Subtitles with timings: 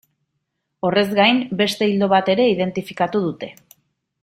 [0.87, 3.53] Horrez gain, beste ildo bat ere identifikatu dute.